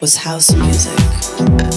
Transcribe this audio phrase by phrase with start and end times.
[0.00, 1.69] was house music.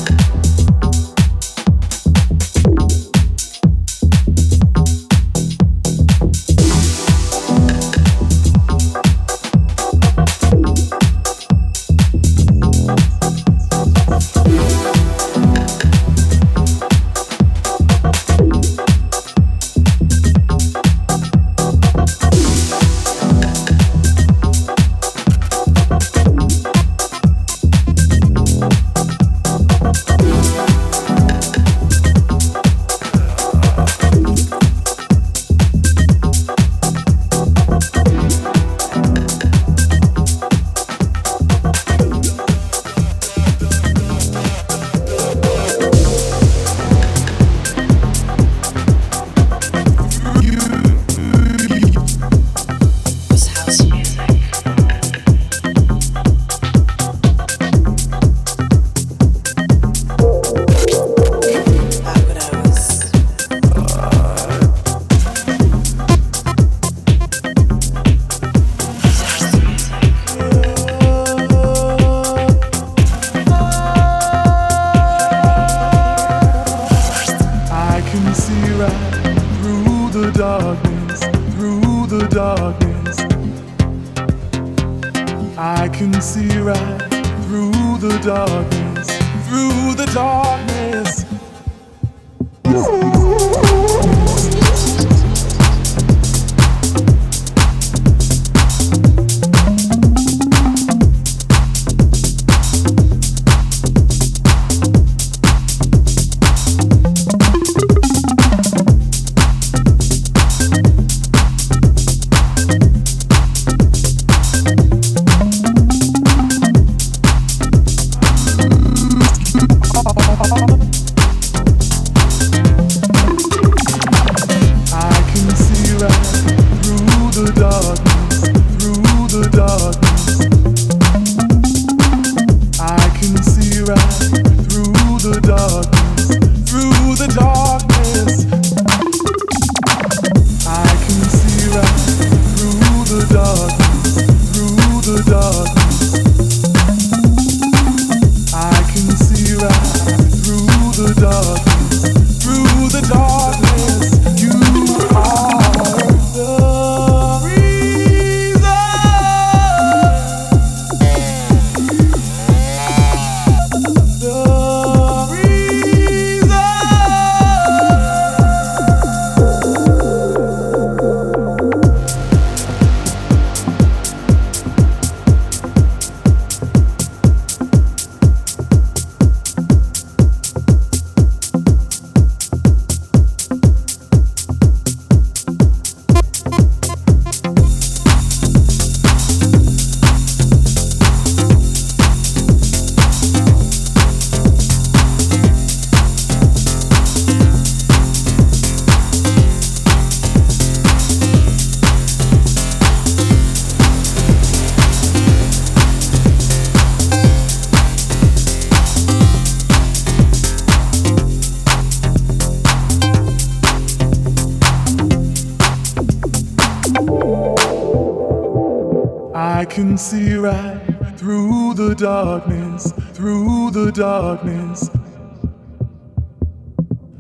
[223.93, 224.89] Darkness.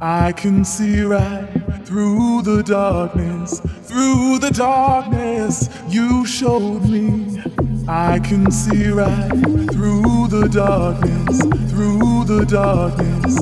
[0.01, 1.47] I can see right
[1.85, 7.41] through the darkness, through the darkness you showed me.
[7.87, 9.29] I can see right
[9.71, 11.39] through the darkness,
[11.71, 13.37] through the darkness.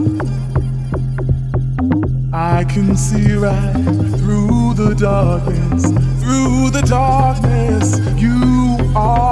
[2.34, 3.74] I can see right
[4.20, 5.84] through the darkness,
[6.22, 8.00] through the darkness.
[8.22, 9.31] You are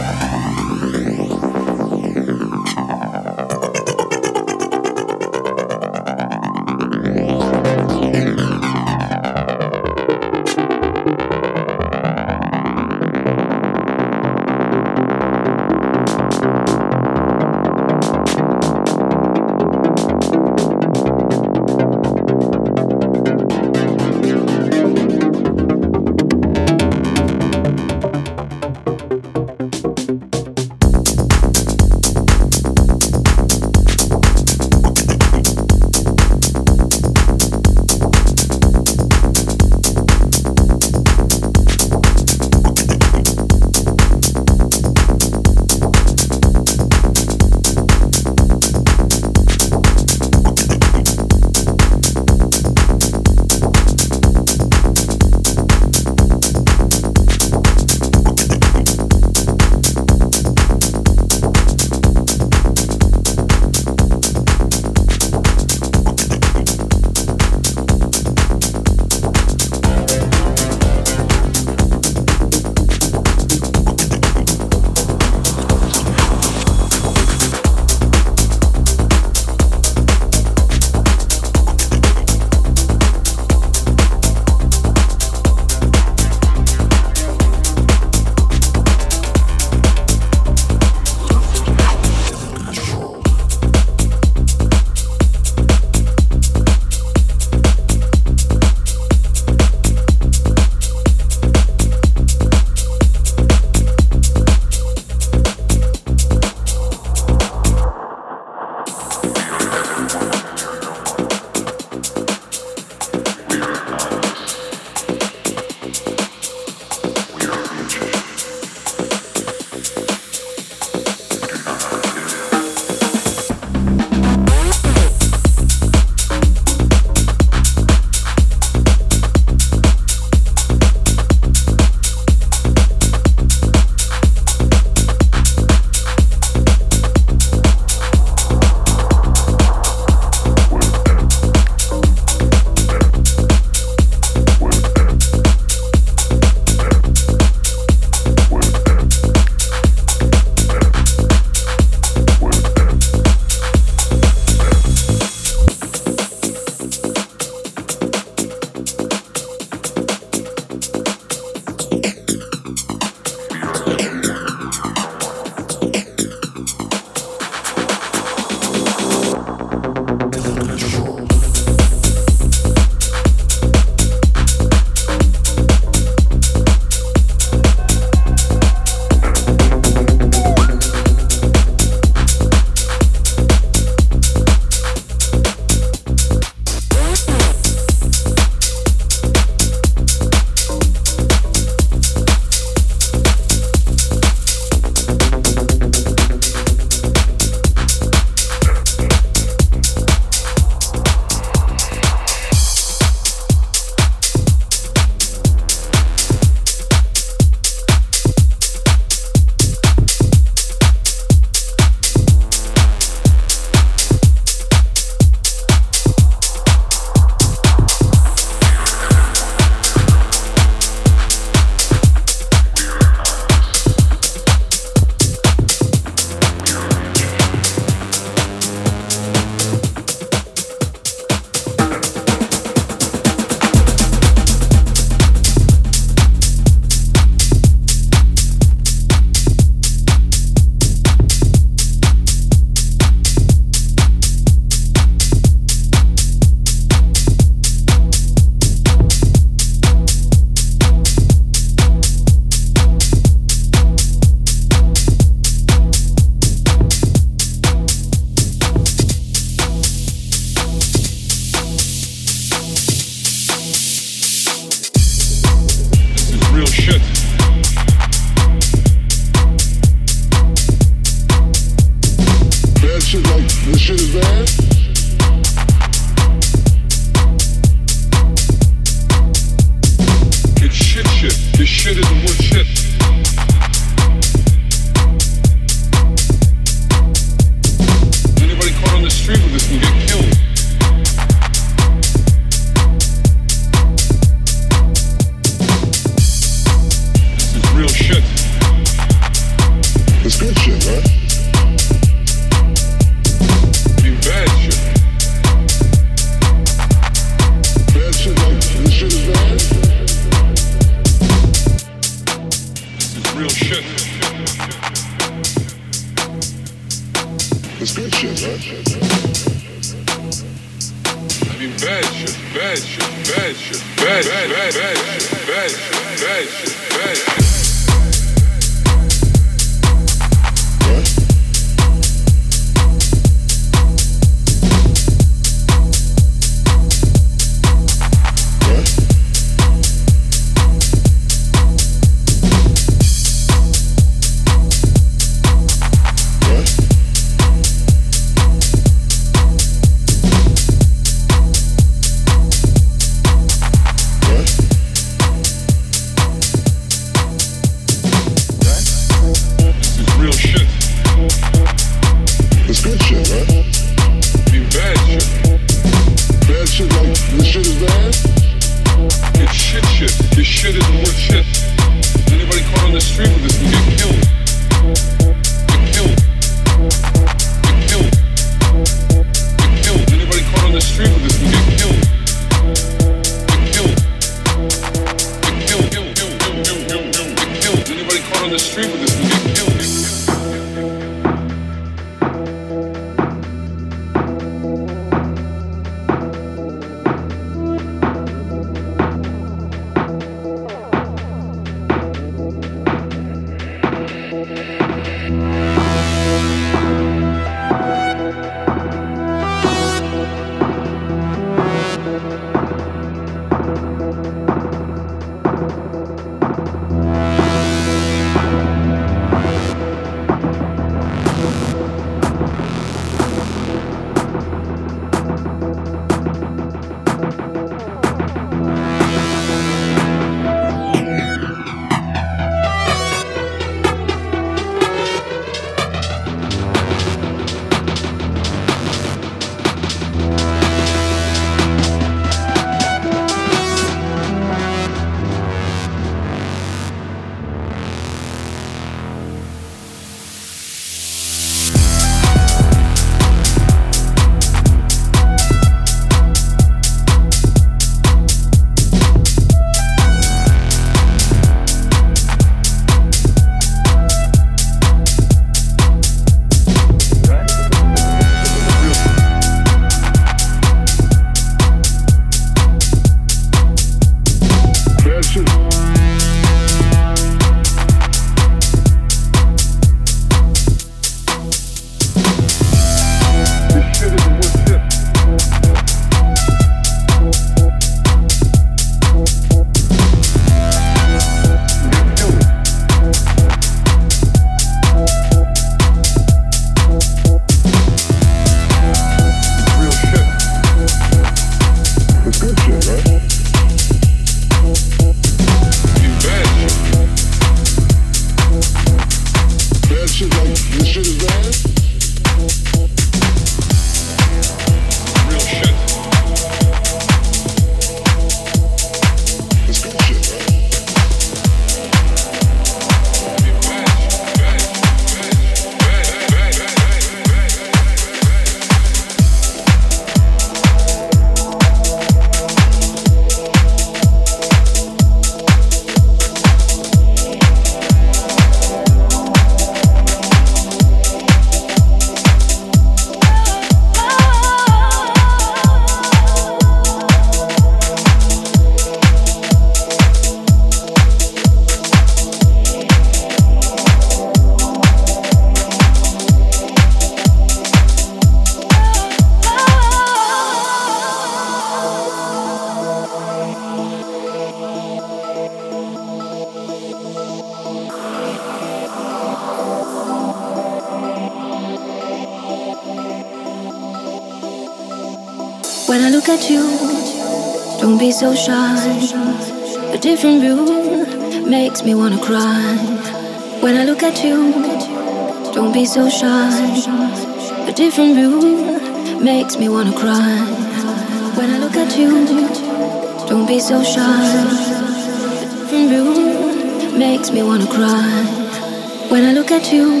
[599.50, 600.00] look at you.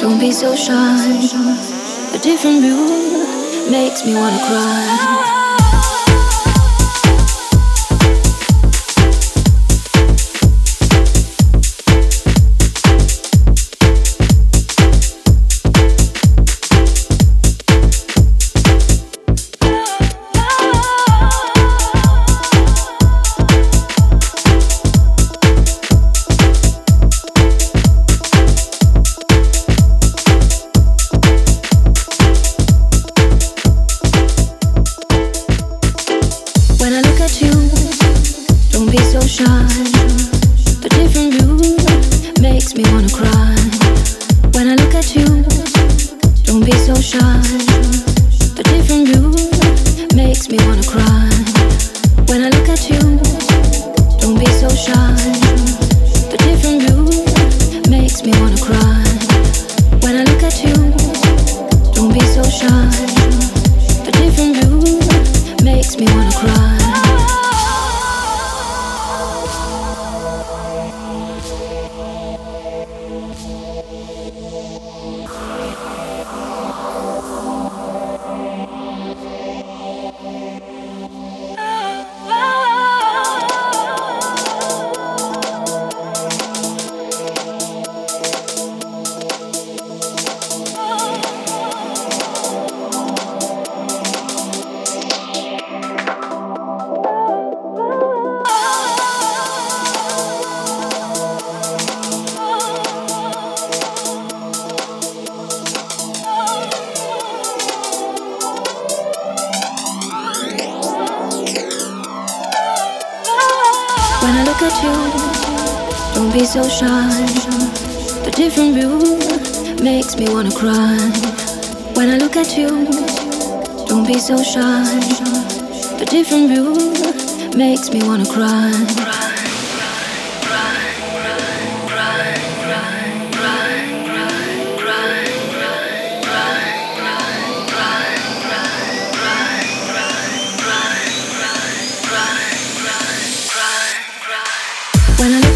[0.00, 1.06] Don't be so shy.
[2.14, 5.37] A different view makes me wanna cry.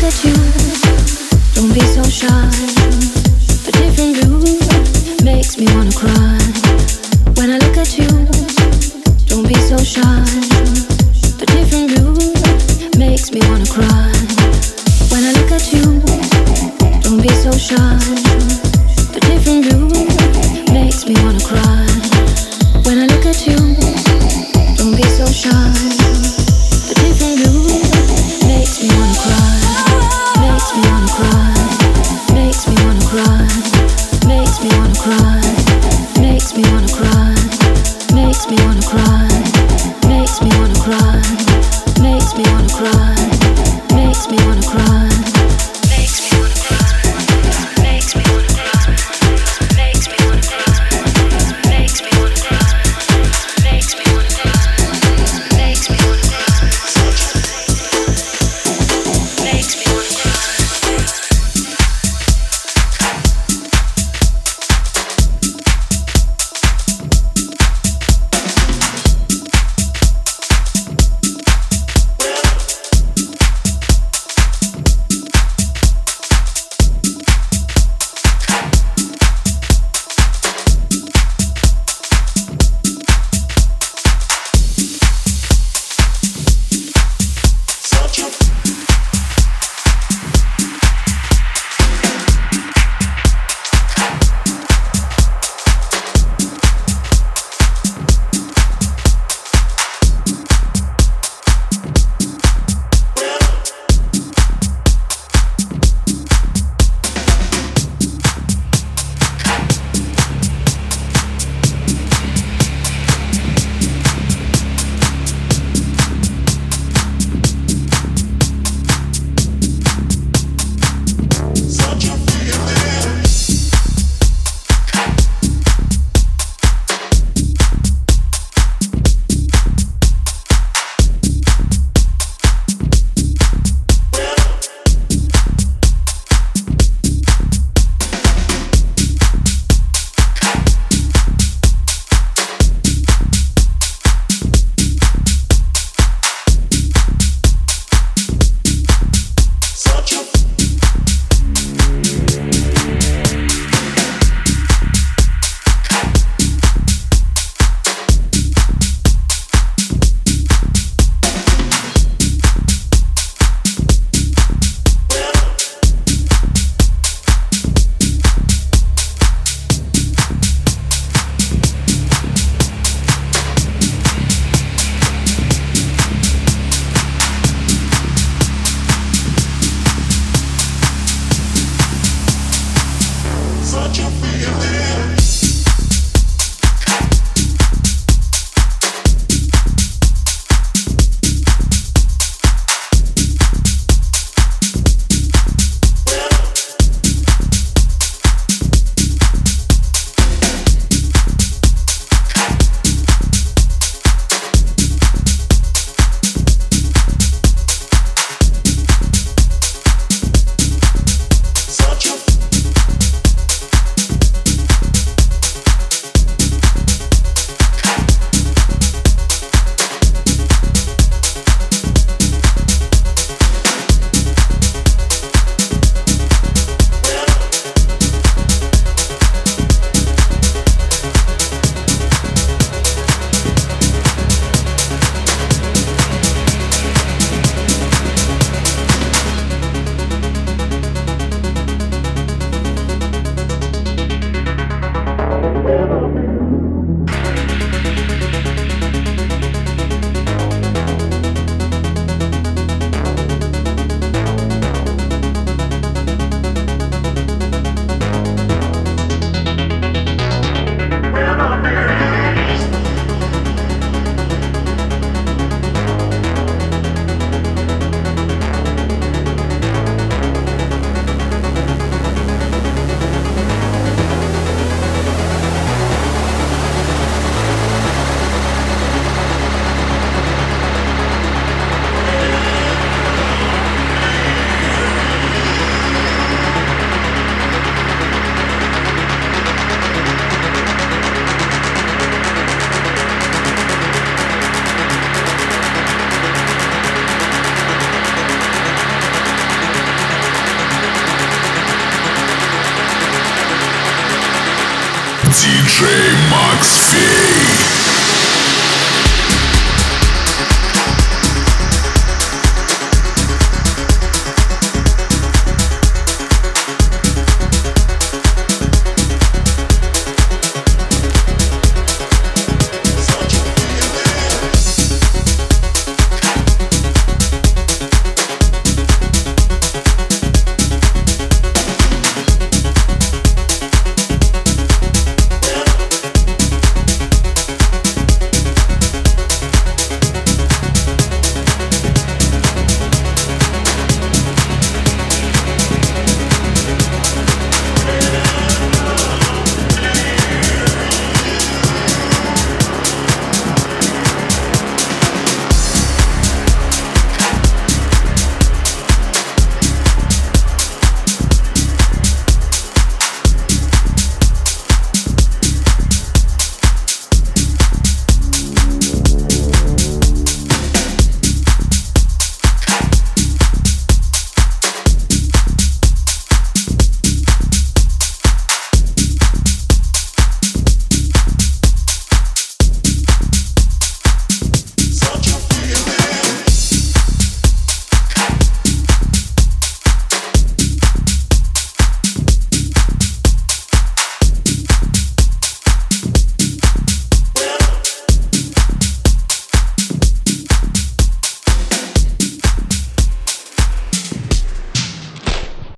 [0.03, 2.26] Don't be so shy.
[3.68, 6.41] A different view makes me wanna cry.